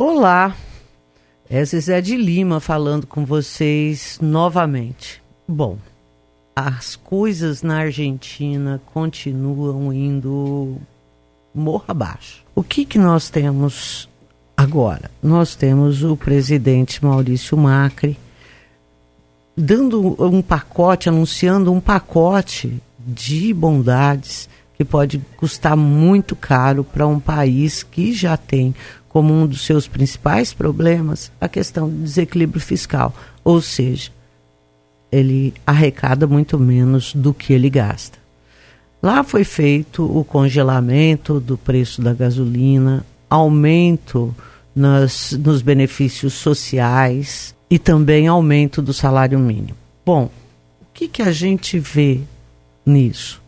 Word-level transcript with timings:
Olá, 0.00 0.54
é 1.50 1.64
Zé 1.64 2.00
de 2.00 2.16
Lima 2.16 2.60
falando 2.60 3.04
com 3.04 3.24
vocês 3.24 4.16
novamente. 4.22 5.20
Bom, 5.46 5.76
as 6.54 6.94
coisas 6.94 7.64
na 7.64 7.78
Argentina 7.78 8.80
continuam 8.94 9.92
indo 9.92 10.76
morro 11.52 11.82
abaixo. 11.88 12.44
O 12.54 12.62
que, 12.62 12.84
que 12.84 12.96
nós 12.96 13.28
temos 13.28 14.08
agora? 14.56 15.10
Nós 15.20 15.56
temos 15.56 16.04
o 16.04 16.16
presidente 16.16 17.04
Maurício 17.04 17.58
Macri 17.58 18.16
dando 19.56 20.14
um 20.24 20.40
pacote, 20.40 21.08
anunciando 21.08 21.72
um 21.72 21.80
pacote 21.80 22.80
de 23.00 23.52
bondades 23.52 24.48
que 24.74 24.84
pode 24.84 25.18
custar 25.36 25.76
muito 25.76 26.36
caro 26.36 26.84
para 26.84 27.04
um 27.04 27.18
país 27.18 27.82
que 27.82 28.12
já 28.12 28.36
tem 28.36 28.72
como 29.18 29.34
um 29.34 29.48
dos 29.48 29.62
seus 29.62 29.88
principais 29.88 30.54
problemas 30.54 31.32
a 31.40 31.48
questão 31.48 31.88
do 31.88 32.04
desequilíbrio 32.04 32.60
fiscal, 32.60 33.12
ou 33.42 33.60
seja, 33.60 34.12
ele 35.10 35.52
arrecada 35.66 36.24
muito 36.24 36.56
menos 36.56 37.12
do 37.12 37.34
que 37.34 37.52
ele 37.52 37.68
gasta. 37.68 38.16
Lá 39.02 39.24
foi 39.24 39.42
feito 39.42 40.04
o 40.04 40.22
congelamento 40.22 41.40
do 41.40 41.58
preço 41.58 42.00
da 42.00 42.14
gasolina, 42.14 43.04
aumento 43.28 44.32
nas, 44.72 45.32
nos 45.32 45.62
benefícios 45.62 46.34
sociais 46.34 47.56
e 47.68 47.76
também 47.76 48.28
aumento 48.28 48.80
do 48.80 48.94
salário 48.94 49.40
mínimo. 49.40 49.76
Bom, 50.06 50.30
o 50.80 50.86
que, 50.94 51.08
que 51.08 51.22
a 51.22 51.32
gente 51.32 51.76
vê 51.80 52.20
nisso? 52.86 53.42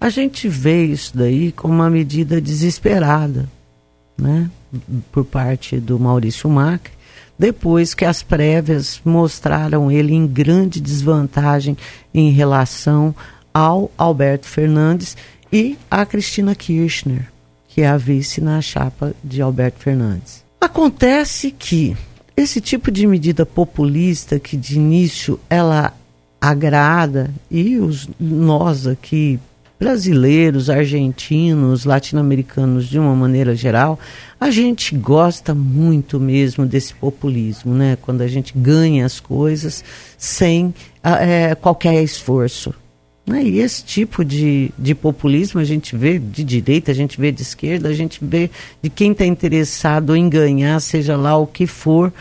A 0.00 0.08
gente 0.08 0.48
vê 0.48 0.86
isso 0.86 1.16
daí 1.16 1.52
como 1.52 1.72
uma 1.72 1.88
medida 1.88 2.40
desesperada, 2.40 3.48
né? 4.16 4.50
por 5.12 5.24
parte 5.24 5.78
do 5.78 5.98
Maurício 5.98 6.48
Macri, 6.48 6.92
depois 7.38 7.94
que 7.94 8.04
as 8.04 8.22
prévias 8.22 9.00
mostraram 9.04 9.90
ele 9.90 10.14
em 10.14 10.26
grande 10.26 10.80
desvantagem 10.80 11.76
em 12.12 12.30
relação 12.30 13.14
ao 13.52 13.90
Alberto 13.96 14.46
Fernandes 14.46 15.16
e 15.52 15.76
à 15.90 16.04
Cristina 16.06 16.54
Kirchner, 16.54 17.28
que 17.68 17.82
é 17.82 17.88
a 17.88 17.96
vice 17.96 18.40
na 18.40 18.60
chapa 18.60 19.14
de 19.22 19.42
Alberto 19.42 19.80
Fernandes. 19.80 20.44
Acontece 20.60 21.50
que 21.50 21.96
esse 22.36 22.60
tipo 22.60 22.90
de 22.90 23.06
medida 23.06 23.44
populista 23.44 24.38
que 24.38 24.56
de 24.56 24.76
início 24.76 25.38
ela 25.48 25.92
agrada 26.40 27.30
e 27.50 27.78
os 27.78 28.08
nós 28.18 28.86
aqui 28.86 29.38
brasileiros, 29.78 30.70
argentinos, 30.70 31.84
latino-americanos 31.84 32.86
de 32.88 32.98
uma 32.98 33.14
maneira 33.14 33.54
geral, 33.54 33.98
a 34.40 34.50
gente 34.50 34.94
gosta 34.94 35.54
muito 35.54 36.20
mesmo 36.20 36.64
desse 36.64 36.94
populismo, 36.94 37.74
né? 37.74 37.96
Quando 38.00 38.20
a 38.22 38.28
gente 38.28 38.52
ganha 38.56 39.04
as 39.04 39.20
coisas 39.20 39.84
sem 40.16 40.74
é, 41.02 41.54
qualquer 41.54 42.02
esforço. 42.02 42.74
Né? 43.26 43.42
E 43.42 43.58
esse 43.58 43.82
tipo 43.82 44.24
de, 44.24 44.70
de 44.78 44.94
populismo 44.94 45.60
a 45.60 45.64
gente 45.64 45.96
vê 45.96 46.18
de 46.18 46.44
direita, 46.44 46.90
a 46.90 46.94
gente 46.94 47.18
vê 47.18 47.32
de 47.32 47.42
esquerda, 47.42 47.88
a 47.88 47.94
gente 47.94 48.18
vê 48.22 48.50
de 48.82 48.90
quem 48.90 49.12
está 49.12 49.24
interessado 49.24 50.14
em 50.14 50.28
ganhar, 50.28 50.78
seja 50.80 51.16
lá 51.16 51.36
o 51.36 51.46
que 51.46 51.66
for, 51.66 52.12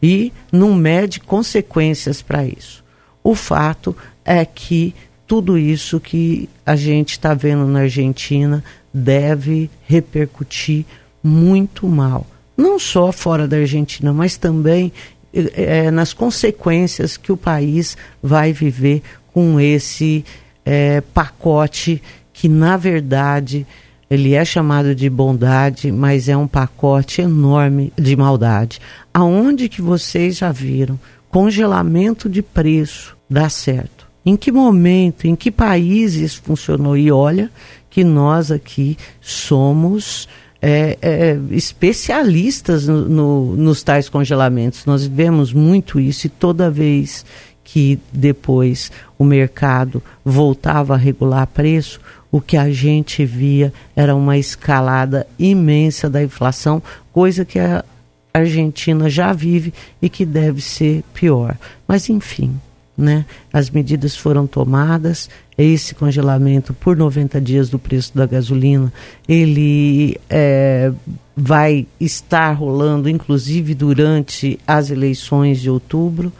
e 0.00 0.32
não 0.52 0.74
mede 0.74 1.20
consequências 1.20 2.22
para 2.22 2.44
isso. 2.44 2.82
O 3.24 3.34
fato 3.34 3.96
é 4.24 4.44
que 4.44 4.94
tudo 5.32 5.56
isso 5.56 5.98
que 5.98 6.46
a 6.66 6.76
gente 6.76 7.12
está 7.12 7.32
vendo 7.32 7.66
na 7.66 7.80
Argentina 7.80 8.62
deve 8.92 9.70
repercutir 9.86 10.84
muito 11.24 11.88
mal. 11.88 12.26
Não 12.54 12.78
só 12.78 13.10
fora 13.10 13.48
da 13.48 13.56
Argentina, 13.56 14.12
mas 14.12 14.36
também 14.36 14.92
é, 15.32 15.90
nas 15.90 16.12
consequências 16.12 17.16
que 17.16 17.32
o 17.32 17.36
país 17.38 17.96
vai 18.22 18.52
viver 18.52 19.00
com 19.32 19.58
esse 19.58 20.22
é, 20.66 21.00
pacote 21.00 22.02
que, 22.30 22.46
na 22.46 22.76
verdade, 22.76 23.66
ele 24.10 24.34
é 24.34 24.44
chamado 24.44 24.94
de 24.94 25.08
bondade, 25.08 25.90
mas 25.90 26.28
é 26.28 26.36
um 26.36 26.46
pacote 26.46 27.22
enorme 27.22 27.90
de 27.96 28.14
maldade. 28.14 28.82
Aonde 29.14 29.70
que 29.70 29.80
vocês 29.80 30.36
já 30.36 30.52
viram 30.52 31.00
congelamento 31.30 32.28
de 32.28 32.42
preço 32.42 33.16
dá 33.30 33.48
certo? 33.48 34.01
Em 34.24 34.36
que 34.36 34.52
momento, 34.52 35.26
em 35.26 35.34
que 35.34 35.50
países 35.50 36.34
funcionou? 36.34 36.96
E 36.96 37.10
olha 37.10 37.50
que 37.90 38.04
nós 38.04 38.50
aqui 38.50 38.96
somos 39.20 40.28
é, 40.60 40.96
é, 41.02 41.38
especialistas 41.50 42.86
no, 42.86 43.08
no, 43.08 43.56
nos 43.56 43.82
tais 43.82 44.08
congelamentos. 44.08 44.86
Nós 44.86 45.04
vemos 45.04 45.52
muito 45.52 45.98
isso 45.98 46.28
e 46.28 46.30
toda 46.30 46.70
vez 46.70 47.26
que 47.64 47.98
depois 48.12 48.92
o 49.18 49.24
mercado 49.24 50.02
voltava 50.24 50.94
a 50.94 50.96
regular 50.96 51.46
preço, 51.48 52.00
o 52.30 52.40
que 52.40 52.56
a 52.56 52.70
gente 52.70 53.24
via 53.24 53.72
era 53.94 54.14
uma 54.14 54.38
escalada 54.38 55.26
imensa 55.38 56.08
da 56.08 56.22
inflação, 56.22 56.82
coisa 57.12 57.44
que 57.44 57.58
a 57.58 57.84
Argentina 58.32 59.10
já 59.10 59.32
vive 59.32 59.74
e 60.00 60.08
que 60.08 60.24
deve 60.24 60.60
ser 60.60 61.02
pior. 61.12 61.56
Mas 61.86 62.08
enfim, 62.08 62.54
né? 62.96 63.24
As 63.52 63.70
medidas 63.70 64.16
foram 64.16 64.46
tomadas, 64.46 65.28
esse 65.56 65.94
congelamento 65.94 66.74
por 66.74 66.96
90 66.96 67.40
dias 67.40 67.68
do 67.68 67.78
preço 67.78 68.16
da 68.16 68.26
gasolina, 68.26 68.92
ele 69.28 70.18
é, 70.28 70.92
vai 71.36 71.86
estar 71.98 72.52
rolando, 72.52 73.08
inclusive 73.08 73.74
durante 73.74 74.58
as 74.66 74.90
eleições 74.90 75.60
de 75.60 75.70
outubro, 75.70 76.32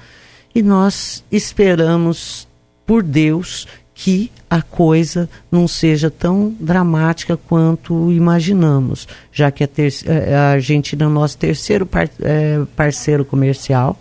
e 0.54 0.62
nós 0.62 1.24
esperamos, 1.30 2.46
por 2.86 3.02
Deus, 3.02 3.66
que 3.94 4.30
a 4.50 4.60
coisa 4.60 5.28
não 5.50 5.68
seja 5.68 6.10
tão 6.10 6.54
dramática 6.58 7.36
quanto 7.36 8.10
imaginamos, 8.10 9.06
já 9.32 9.50
que 9.50 9.64
a, 9.64 9.68
é, 10.06 10.34
a 10.34 10.50
Argentina 10.50 11.04
é 11.04 11.06
o 11.06 11.10
nosso 11.10 11.38
terceiro 11.38 11.86
par 11.86 12.10
é, 12.20 12.60
parceiro 12.74 13.24
comercial. 13.24 13.98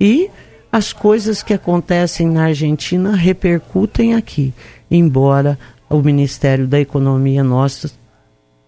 E 0.00 0.30
as 0.74 0.92
coisas 0.92 1.40
que 1.40 1.54
acontecem 1.54 2.26
na 2.28 2.46
Argentina 2.46 3.14
repercutem 3.14 4.16
aqui, 4.16 4.52
embora 4.90 5.56
o 5.88 6.02
Ministério 6.02 6.66
da 6.66 6.80
Economia 6.80 7.44
nosso 7.44 7.92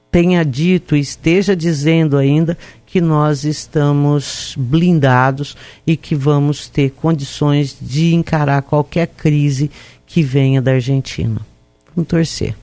tenha 0.09 0.45
dito 0.45 0.95
e 0.95 1.00
esteja 1.00 1.56
dizendo 1.56 2.16
ainda 2.16 2.56
que 2.87 3.00
nós 3.00 3.43
estamos 3.43 4.55
blindados 4.56 5.56
e 5.84 5.97
que 5.97 6.15
vamos 6.15 6.69
ter 6.69 6.91
condições 6.91 7.77
de 7.83 8.15
encarar 8.15 8.62
qualquer 8.62 9.09
crise 9.09 9.69
que 10.06 10.22
venha 10.22 10.62
da 10.62 10.75
Argentina. 10.75 11.41
Vamos 11.93 12.09
torcer. 12.09 12.55